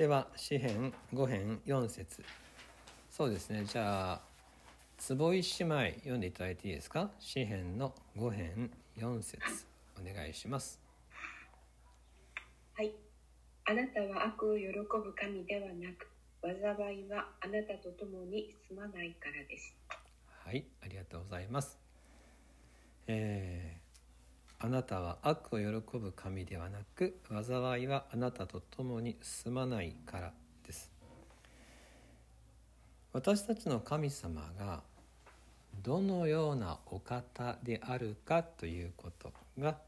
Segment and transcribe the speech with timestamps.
[0.00, 2.24] では詩編5編4節。
[3.10, 3.66] そうですね。
[3.66, 4.22] じゃあ
[4.96, 7.10] 坪井姉妹読んでいただいていいですか？
[7.18, 9.38] 詩編の5編4節。
[10.00, 10.80] お願いします。
[12.72, 12.94] はい。
[13.66, 16.08] あなたは悪を喜ぶ神ではなく
[16.40, 19.76] 災いはあなたと共に住まないからです。
[20.46, 20.64] はい。
[20.82, 21.78] ありがとうございます。
[23.06, 23.79] えー
[24.62, 30.32] あなたは悪を喜ぶ神ではなく災いはあなたと共に住まないから
[30.66, 30.90] です。
[33.14, 34.82] 私たちの神様が
[35.82, 39.78] どのようなお方であるかということが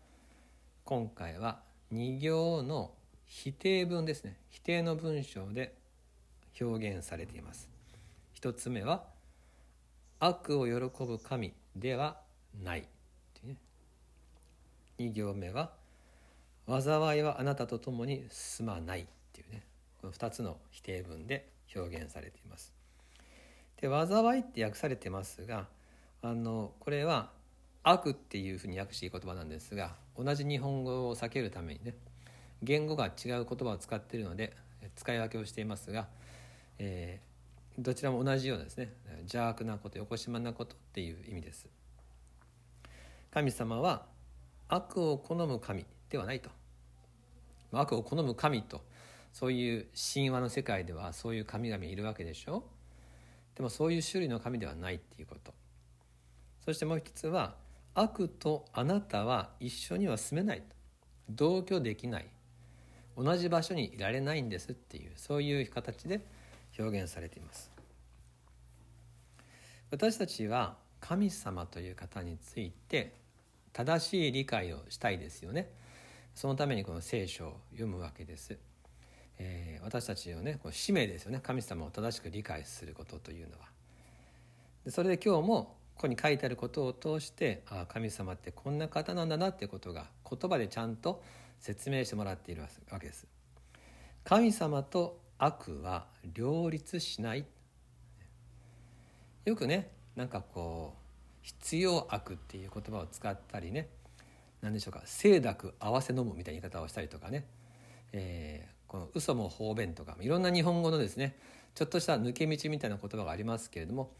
[0.84, 1.60] 今回は
[1.92, 2.92] 2行の
[3.26, 4.38] 否定文ですね。
[4.48, 5.74] 否定の文章で
[6.58, 7.68] 表現されています。
[8.32, 9.04] 一つ目は
[10.18, 12.16] 悪を喜ぶ神では
[12.64, 12.88] ない。
[14.98, 15.72] 2行目は
[16.66, 19.64] 「災いはあなたと共に住まない」っていうね
[20.00, 22.72] この2つの否定文で表現されています。
[23.80, 25.66] で災いって訳されてますが
[26.22, 27.32] あのこれは
[27.82, 31.94] 悪っていうふうに訳していい言葉なんですが同じ日本語を避けるためにね
[32.62, 34.56] 言語が違う言葉を使っているので
[34.94, 36.06] 使い分けをしていますが、
[36.78, 41.66] えー、どちらも同じようなですね邪悪なことよこしまなことっていう意味です。
[43.32, 44.06] 神様は
[44.74, 46.48] 悪を好む神ではないと。
[47.72, 48.82] 悪を好む神と
[49.30, 52.64] そういう神話の世界ではそういう神々いるわけでしょ。
[53.54, 55.52] でもそういう種類の神ではないっていうこと。
[56.64, 57.54] そしてもう一つは
[57.92, 60.62] 悪とあなたは一緒には住めない
[61.28, 62.30] 同居できない。
[63.14, 66.22] 同じ場所にいられないんですっていうそういう形で
[66.78, 67.70] 表現されています。
[69.90, 73.20] 私たちは神様という方について
[73.72, 75.70] 正しい理解をしたいですよね。
[76.34, 78.56] そのためにこの聖書を読むわけです、
[79.38, 81.40] えー、私たちのねこの使命ですよね。
[81.42, 83.66] 神様を正しく理解することというのは。
[84.84, 91.22] でそれで今日もここに書いてあることを通してああ神様ってこんな方なんだなってことが言葉でちゃんと
[91.60, 93.26] 説明してもらっているわけです。
[94.24, 97.44] 神様と悪は両立しない。
[99.44, 101.01] よくねなんかこう
[101.42, 103.88] 必要悪っていう言葉を使ったりね
[104.62, 107.44] 何でしょうか清濁合わせ飲むみたいな言い方をしたりとかね、
[108.12, 111.36] えー、この嘘も方便とかいろんな日本語のですね
[111.74, 114.12] ちょっとした抜け道みたいな言葉がありますけれども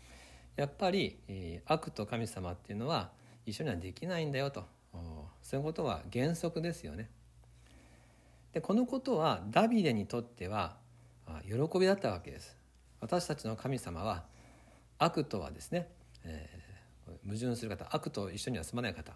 [0.57, 3.11] やっぱり、えー、悪と神様っていうのは
[3.47, 4.65] 一緒にはできないんだよと
[5.43, 7.09] そういうことは原則ですよね。
[8.53, 10.77] でこのことはダビデにとっては
[11.47, 12.57] 喜びだったわけです。
[13.01, 14.25] 私たちの神様は
[14.99, 15.89] 悪とはですね、
[16.25, 16.72] えー
[17.25, 19.13] 矛盾する方悪と一緒には住まない方。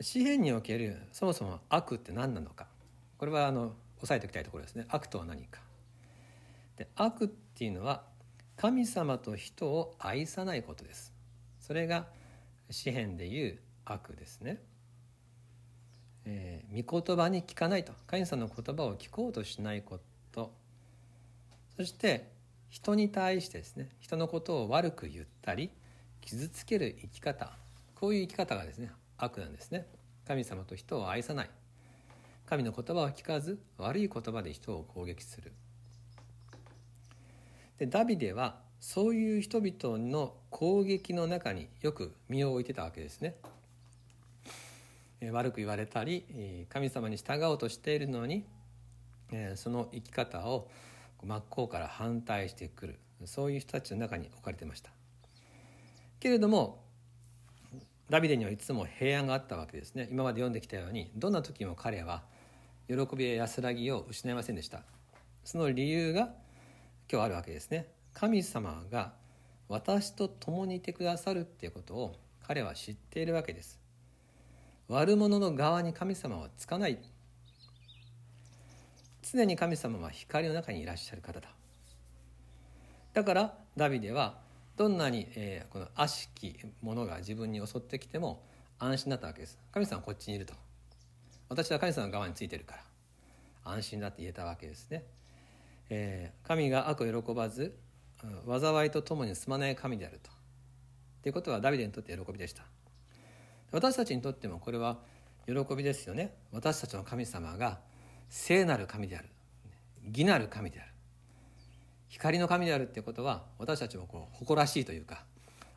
[0.00, 2.66] 詩篇におけるそもそも悪って何なのか。
[3.18, 4.86] これはあの押さえておきたいところですね。
[4.88, 5.60] 悪とは何か。
[6.76, 8.02] で悪っていうのは
[8.56, 11.12] 神様と人を愛さないことです。
[11.60, 12.06] それが
[12.70, 14.60] 詩篇でいう悪ですね、
[16.24, 17.92] えー、御言葉に聞かないと。
[18.06, 19.98] 神様の言葉を聞こうとしないこ
[20.32, 20.52] と。
[21.76, 22.30] そして
[22.70, 25.70] 人に対してですね人のことを悪く言ったり
[26.24, 27.52] 傷つける生き方。
[27.94, 29.86] こういう生き方がですね悪なんですね。
[30.26, 31.50] 神様と人を愛さない。
[32.46, 35.52] 神の言葉を聞かず悪い言葉で人を攻撃する。
[37.78, 43.36] でダビデはそういう人々の攻撃の中によく身を置いてたわけですね。
[45.30, 48.44] 悪く言われたり神様に従おうとしているのに
[49.56, 50.68] その生き方を
[51.22, 52.98] 真っ向から反対してくる。
[53.26, 54.90] そういう人たちの中に置かれてました。
[56.24, 56.82] けれども
[58.08, 60.08] ダビデにはいつも平安があったわけですね。
[60.10, 62.22] 今まで読んできたようにどんな時も彼は
[62.88, 64.84] 喜びや安らぎを失いませんでした。
[65.44, 66.30] その理由が
[67.12, 67.88] 今日あるわけですね。
[68.14, 69.12] 神様が
[69.68, 73.78] 私と共にいてくださるっていうことを彼は知っているわけです。
[74.88, 76.98] 悪者の側に神様はつかない。
[79.30, 81.50] 常に神様は光の中にいらっしゃる方だ。
[83.12, 84.42] だからダビデは
[84.76, 88.42] どんなに、えー、この悪しきものが自分に襲ってきても
[88.78, 89.58] 安心だったわけです。
[89.72, 90.54] 神様はこっちにいると。
[91.48, 92.84] 私は神様の側についてるから。
[93.64, 95.04] 安心だって言えたわけですね、
[95.88, 97.76] えー、神が悪を喜ばず
[98.46, 100.30] 災いと共に住まない神であると。
[101.22, 102.64] ということはダビデにとって喜びでした。
[103.72, 104.98] 私たちにとってもこれは
[105.46, 106.34] 喜びですよね。
[106.52, 107.80] 私たちの神様が
[108.28, 109.28] 聖なる神である。
[110.06, 110.93] 義なる神である。
[112.24, 115.24] 光の神であるっていうことは私たちもこう誇らしいというか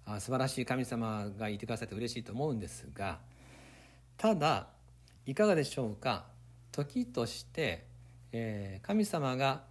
[0.05, 3.19] あ素晴らしい神様がいてくださって嬉しいと思うんですが
[4.15, 4.67] ただ
[5.25, 6.23] いかがでしょうか？
[6.71, 7.85] 時として、
[8.31, 9.63] えー、神様が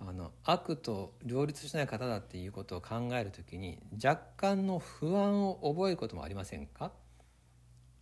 [0.00, 6.92] あの悪と両立しない方だっていうことを考える時に若干の不安を覚えることもありませんか？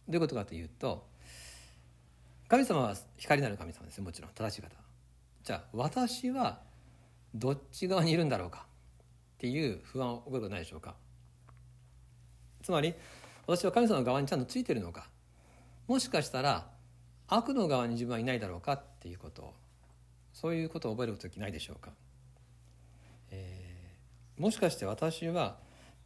[0.09, 1.05] どういうことかというと
[2.47, 4.31] 神様は光なる神様ですよもちろん。
[4.37, 4.69] 正しい方
[5.43, 6.70] じゃあ私は
[7.35, 8.67] どっち側にいるんだろうか？
[9.37, 10.95] っていう不安を覚えることないでしょうか？
[12.63, 12.95] つまり
[13.47, 15.09] 私は神様の側にちゃんとついてるのか？
[15.87, 16.69] もしかしたら
[17.29, 18.75] 悪の側に自分はいないだろうか？
[18.75, 19.53] っていうこと。
[20.33, 21.91] そういうことを覚える時ないでしょうか、
[23.33, 25.57] えー、もしかして私は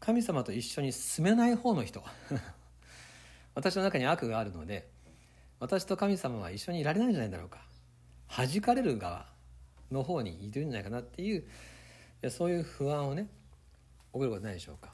[0.00, 2.02] 神様と一緒に住めない方の人？
[3.54, 4.88] 私の中に悪があるので
[5.60, 7.60] 私と神様は一緒にいられないんじゃないだろうか？
[8.28, 9.26] 弾かれる側
[9.90, 11.44] の方にいるんじゃないかなっていう
[12.30, 13.28] そういう不安をね
[14.12, 14.92] 覚えることないでしょうか。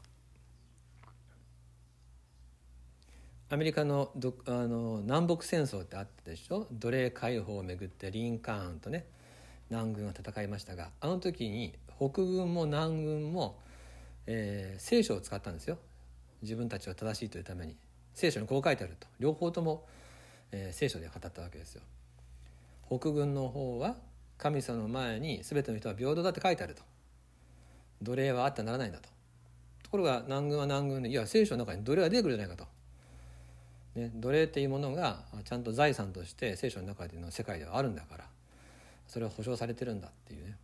[3.52, 6.68] アメリカのどあの南北戦争ってあったでしょ？
[6.70, 9.06] 奴隷解放をめぐってリンカーンとね
[9.70, 13.58] 南軍が戦いましたがあの時に北軍も南軍も、
[14.26, 15.78] えー、聖書を使ったんですよ。
[16.42, 17.76] 自分たちは正しいというために。
[18.14, 19.06] 聖書にこう書いてあると。
[19.18, 19.86] 両方とも、
[20.52, 21.82] えー、聖書で語ったわけですよ。
[22.86, 23.96] 北軍の方は
[24.40, 26.82] 神様の前に全ての人は平等だって書いてあると。
[28.02, 29.08] 奴隷はあってはならないんだと。
[29.82, 32.64] ところが南軍は南軍でいや聖書の中に奴隷が出てくるじゃないか
[33.94, 38.24] と、ね、奴隷っていうものがちゃんと財産として聖書の中での世界ではあるんだから
[39.06, 40.56] それは保証されてるんだっていうね。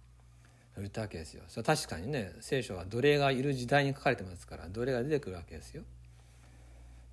[0.78, 1.42] 言ったわけですよ。
[1.48, 5.82] それ確かにね聖書は奴隷がいる時代に書かれてますから奴隷が出てくるわけですよ。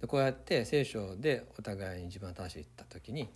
[0.02, 3.30] でこうやって聖書でお互いに自分が正しいった時に、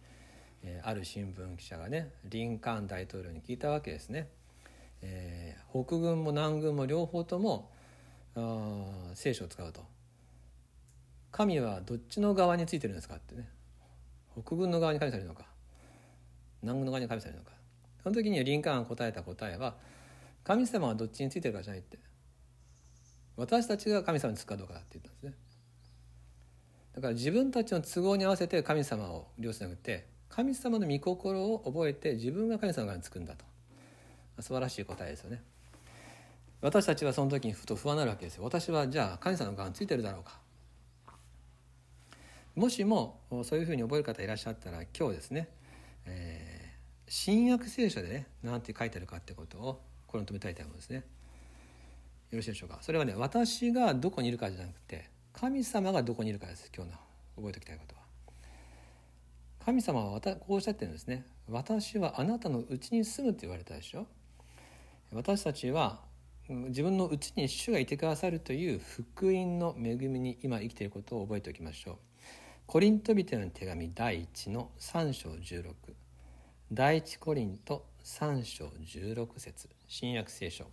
[0.64, 4.30] え、ある新聞記者がねリンカーン大統領に聞いたわけですね、
[5.02, 7.72] えー、北軍も南軍も両方とも
[8.36, 9.86] あ聖書を使うと。
[11.32, 13.50] 神はどっちの側についてるんですかってね。
[14.42, 15.46] 北軍の側に神されるのか。
[16.62, 17.52] 南軍の側に神されるのか。
[18.02, 19.76] その時にリンカーンが答えた答えは
[20.44, 22.00] 神様はどっちについてるかじゃないって。
[23.36, 25.34] 私たちが神様につくかどうかだって言ったんですね。
[26.96, 33.46] だから自分たちの都合に合わせて神様を両親なくて神様の御心を覚えて自分が神様につくんだと。
[34.40, 35.42] 素晴らしい答えですよね。
[36.62, 38.44] 私たちはその時にふと不安になるわけですよ。
[38.44, 40.40] 私はじゃあ神様の側についてるだろうか。
[42.56, 45.50] もしもそういうふうに覚える方いらっしゃったら今日ですね、
[46.06, 46.58] えー
[47.10, 50.98] 新約聖書でね何て書いてあるかってことをこれに止めたいと思うんですね。
[50.98, 51.04] よ
[52.34, 52.80] ろしいでしょうか。
[52.82, 56.70] それはね私がどこにいるかじゃなくて神様がどこにいるかです。
[56.76, 56.98] 今日の
[57.38, 57.97] 覚えておきたいこと。
[59.68, 61.26] 神様はこうおっしゃってるんですね。
[61.50, 64.08] 私はあなたのうちに住むって言われたでしょ。
[65.12, 66.00] 私たちは
[66.48, 71.96] 自分のうちに主がいてくださるという福音の恵みに今生きていることを覚えておきましょう。
[72.66, 75.74] コリントビテの手紙第1の3章16
[76.72, 80.70] 第一コリント3章16節新約聖書じ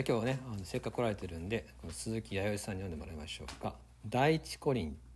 [0.00, 3.74] 今日はねあのせっかく来られてるんでこの鈴木弥生さんに読んでもらいましょうか
[4.06, 5.07] 第一コリント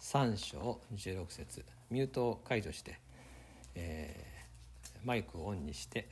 [0.00, 1.64] 3章16節。
[1.90, 2.98] ミュートを解除して、
[3.74, 6.08] えー、マイクをオンにして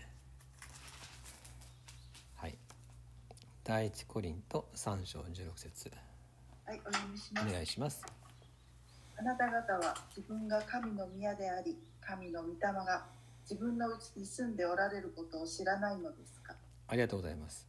[2.37, 2.56] はい。
[3.65, 5.91] 第一コリント3章16節。
[6.65, 6.81] はい
[7.49, 8.05] お願いします。
[9.19, 13.06] あなた方は自分が神の宮であり神の御霊が
[13.49, 16.55] 自分のうちに住んでおられることを知らないのですか？
[16.89, 17.67] ありがとうございます。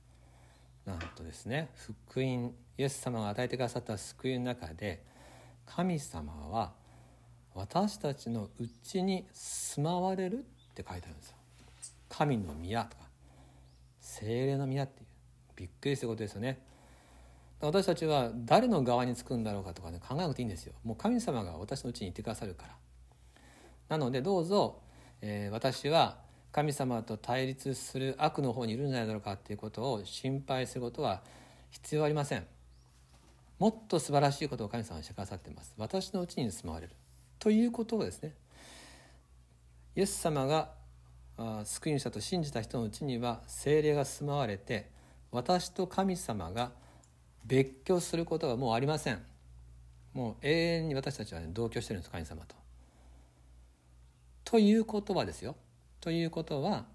[0.85, 5.03] なんとですね福音イエス様が与えてくださった救いの中で
[5.67, 6.73] 神様は
[7.53, 10.41] 私たちのうちに住まわれるっ
[10.73, 11.35] て書いてあるんですよ。
[12.09, 13.03] 神の宮とか
[13.99, 15.07] 精霊の宮っていう
[15.55, 16.59] びっくりすることですよね。
[17.59, 20.73] 私たちは誰の側につくんだろうかとかね考えなくていいんですよ。
[20.83, 22.75] もう神様が私のうちにいてくださるから。
[23.89, 24.79] なのでどうぞ、
[25.21, 26.17] えー、私は
[26.51, 31.21] 神様と対立する悪の方にいるんじゃないだろうかっていうことを心配することは
[31.71, 32.45] 必要ありません。
[33.59, 35.73] もっと素晴らしいことを神様はしてくださっています。
[35.77, 36.93] 私のうちに住まわれる。
[37.39, 38.33] ということをですね
[39.95, 40.71] イエス様が
[41.65, 44.89] 救い主だと信じた人のうちには精霊が住まわれて
[45.31, 46.71] 私と神様が
[47.45, 49.21] 別居することはもうありません。
[50.13, 52.55] もう永遠に私たちは、ね、同居してるんです神様と。
[54.43, 55.55] ということはですよ。
[56.01, 56.85] ということは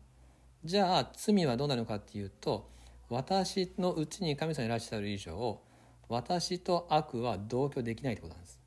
[0.64, 2.70] じゃあ罪はどうなるのかっていうと
[3.08, 5.60] 私のうちに神様いらっしゃる以上
[6.12, 8.60] 私と悪は同居できないってことなんです。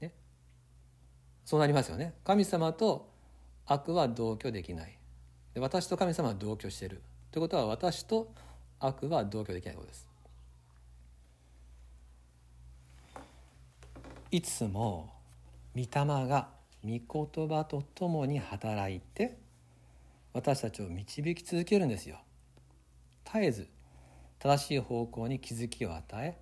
[0.00, 0.12] ね、
[1.44, 2.14] そうなりますよね。
[2.24, 3.10] 神様と
[3.66, 4.98] 悪は同居できない。
[5.54, 7.02] で私と神様は同居している。
[7.30, 8.32] ということは私と
[8.80, 10.08] 悪は同居できないことです
[14.30, 15.12] いつも
[15.74, 15.88] 御霊
[16.26, 16.48] が
[16.84, 19.36] 御言葉とともに働いて
[20.32, 22.18] 私たちを導き続けるんですよ
[23.24, 23.68] 絶えず
[24.38, 26.38] 正しい方向に気づきを与え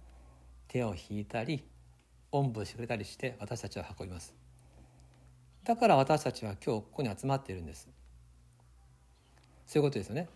[0.69, 1.65] 手を引いたり
[2.33, 4.35] おんぶしてくれたりして私たちを運びます。
[5.65, 7.89] だから私たちは今日ここに集まっているんです。
[9.67, 10.29] そういうことですよね。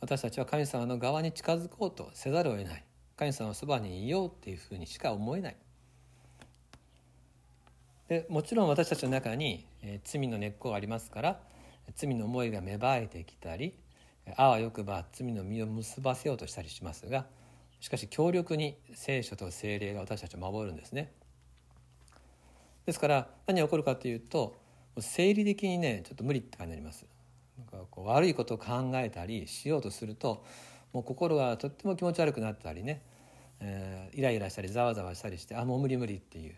[0.00, 2.84] 私たちは神様の側に近づこうとせざるを得ない。
[3.16, 5.56] 神様のそばにいようっていうふうにしか思えない。
[8.08, 11.40] でもちろん私たちの中に、えー、罪の根っこがありますから
[11.94, 13.74] 罪の思いが芽生えてきたり
[14.36, 17.26] あわよくば罪の実を結ばせようとしたりしますが
[17.80, 21.12] しかし強力に聖書と精霊が私たちを守るんですね。
[22.86, 24.56] ですから何が起こるかというと
[24.98, 27.06] 生理的にねちょっと無理って感じになります。
[27.58, 30.44] なんかこう悪いことを考えたりしようとすると
[30.92, 33.02] もう心がとっても気持ち悪くなったりね、
[33.60, 36.54] えー、イライラしたりざわざわしたりしてあもう無理無理っていう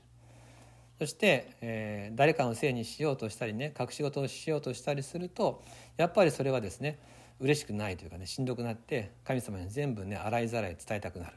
[0.98, 5.62] そして、えー、誰かのせいにしようとしたりね隠し事をしようとしたりすると
[5.96, 6.98] やっぱりそれはですね
[7.40, 11.36] 嬉しくないというかねしんどくなって神様に全部ね洗いざらい伝えたくなる。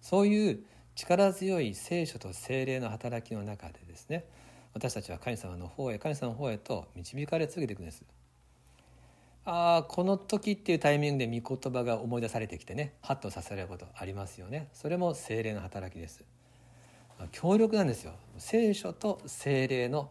[0.00, 0.60] そういう
[0.94, 4.24] 力強い聖書と精霊の働きの中でですね
[4.74, 8.04] 私たちは神様の方へ神様の方へと導かれ続けていくんです。
[9.44, 14.68] ああこの時っていうタイミングで御言葉が思い出されてきてねハッとさせられることありますよね。
[14.72, 16.22] それも精霊の働きです。
[17.32, 18.12] 強力なんですよ。
[18.38, 20.10] 聖書と精霊の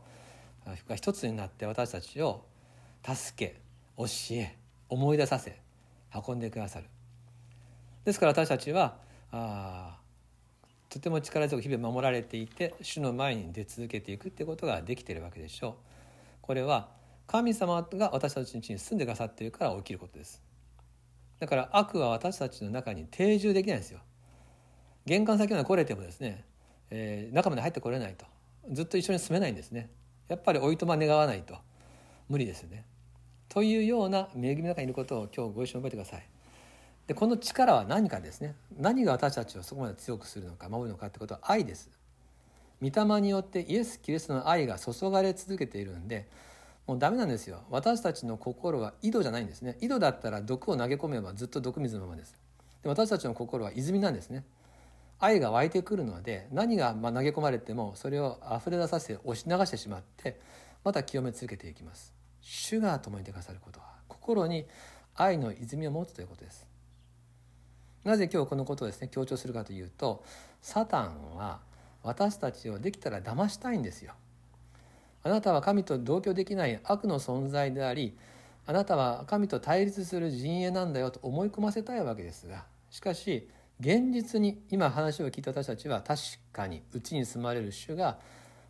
[0.88, 2.46] が一つになって私たちを
[3.04, 3.60] 助け
[3.98, 4.56] 教え
[4.90, 5.60] 思い出させ
[6.28, 6.86] 運んでくださる。
[8.06, 8.98] ですから私たちは
[9.32, 9.98] あ
[10.90, 15.74] とても力強く日々守られていて主の前に出続けていくってことができているわけでしょう。
[16.42, 16.90] これは
[17.28, 20.42] 神様が私たちのうちに住んでくださっているから起きることです。
[21.40, 24.00] だから悪は私たちの中に定住できないんですよ。
[25.06, 26.44] 玄関先まで来れてもですね、
[26.92, 28.26] えー、中まで入ってこれないと。
[28.72, 29.90] ずっと一緒に住めないんですね。
[30.28, 31.56] やっぱりおいとま願わないと。
[32.30, 32.86] 無理ですよね。
[33.50, 36.24] というような恵みの中にいることを今日ご一緒に覚えてください。
[37.08, 38.56] でこの力は何かですね。
[38.78, 41.90] 何が私たちをそこまで強くするのか守るのかってことは愛です。
[42.82, 46.28] 御霊によってイエス・キリストの愛が注がれ続けているんで
[46.88, 47.62] もうダメなんですよ。
[47.70, 49.78] 私たちの心は井戸じゃないんですね。
[49.82, 52.36] 井戸だったら毒を投げ込めばずっと毒水のままです。
[52.84, 54.44] で私たちの心は泉なんですね。
[55.20, 60.40] 愛が湧いてくるので何がま投げ込まれてもそれを溢れ出させ押し流してしまって
[60.84, 62.14] また清め続けていきます。
[62.42, 64.66] 主が共に出かさることは心に
[65.16, 66.68] 愛の泉を持つということです。
[68.06, 70.24] なぜ今日このことをですね強調するかというと
[70.62, 71.60] サタンは
[72.02, 74.14] 私たちをできたら騙したいんですよ。
[75.22, 78.18] あなたは神と同居できない悪の存在であり
[78.66, 83.50] あなたは神と対立する陣営なんだよと思い込ませたいわけですがしかし
[83.80, 86.22] 現実に今話を聞いた私たちは確
[86.52, 88.20] かにうちに住まれる主が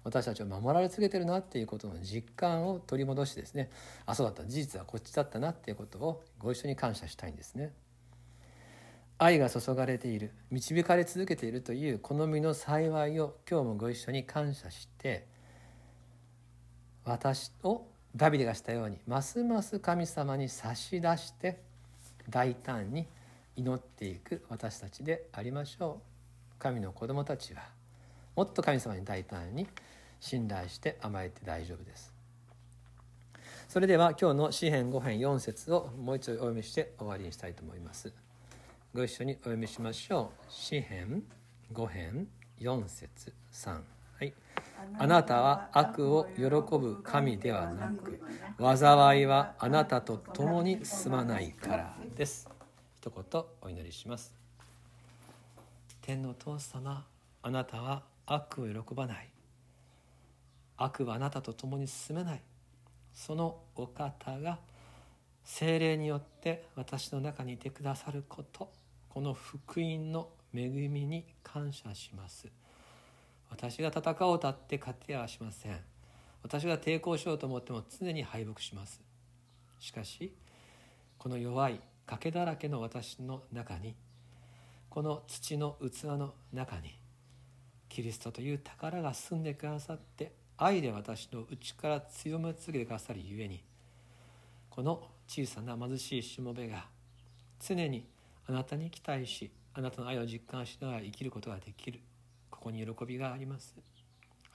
[0.04, 3.70] 私たちを守られ続けてるなっていうことの実感を取り戻してですね。
[4.06, 4.46] あそうだった。
[4.46, 7.74] 事実はこっちだったなっていうことをご一緒に感謝したいんですね。
[9.18, 10.32] 愛が注がれている。
[10.52, 15.28] 導かれ続けているというこの身の幸いを今日もご一緒に感謝して
[17.04, 17.86] 私を
[18.16, 21.60] ダビデがしたようにますます神様に差し出して
[22.30, 23.08] 大胆に
[23.60, 26.60] 祈っていく私たちでありましょう。
[26.60, 27.62] 神の子供たちは
[28.36, 29.68] もっと神様に大胆に
[30.22, 32.14] 信頼して甘えて大丈夫です。
[33.68, 38.14] それでは今日の詩編5編4節をもう一度お読みして終わりにしたいと思います。
[38.94, 40.46] ご一緒にお読みしましょう。
[40.48, 41.24] 詩編
[41.74, 42.28] 5編
[42.62, 44.34] 4節3はい。
[44.98, 48.22] あなたは悪を喜ぶ神ではなく
[48.78, 52.59] 災いはあなたと共に住まないからです。
[53.02, 54.34] 一言お祈りします。
[56.02, 57.06] 天の父様
[57.42, 59.30] あなたは悪を喜ばない。
[60.76, 62.42] 悪はあなたと共に進めない。
[63.14, 64.60] そのお方が
[65.46, 68.70] 精霊によって私の中にいてくださること。
[69.08, 72.50] この福音の恵みに感謝します。
[73.50, 75.80] 私が戦おうたって勝てはしません。
[76.44, 79.00] 私が抵抗しようと思っても常に敗北します。
[79.80, 80.34] しかし
[81.18, 81.80] この弱い
[82.10, 83.96] 賭けだらけの私の中に
[84.90, 86.98] この土の器の中に
[87.88, 93.64] キリストという宝が住んでくださって愛で私の内から強め続けてくださるゆえに
[94.72, 96.88] この小さな貧しいしもべが
[97.60, 98.08] 常に
[98.48, 102.00] あなたに期待しあなたの愛を実感しながら生きることができる。
[102.50, 103.76] ここに喜びがあります。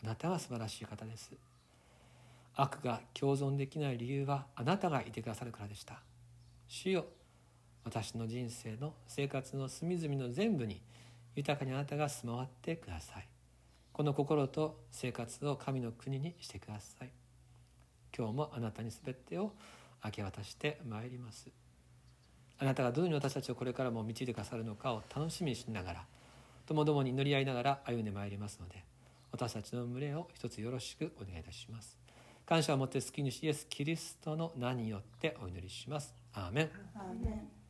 [0.02, 1.32] あなたは素晴らしい方です。
[2.56, 6.02] 悪が共存できない理由はあなたがいてくださるからでした。
[6.66, 7.06] 主よ
[7.84, 10.80] 私の人生の生活の隅々の全部に
[11.36, 13.28] 豊かにあなたが住まわってください。
[13.92, 17.10] この心と生活を神の国にしてください。
[18.16, 19.52] 今日もあなたに全てを
[20.04, 21.48] 明け渡してまいります。
[22.58, 26.04] あなたがどのように私たちをこれからも導いてくださるのかを楽しみにしながら
[26.66, 28.84] ともどもに祈り合いながら歩んでまいりますので
[29.32, 31.98] 私たちの群れを一つよろしくお願いいたします。
[32.46, 36.14] 感謝を持って救い主イエス・キリストの名によってお祈りします。
[36.34, 36.70] アーメン。
[36.94, 37.63] アーメン。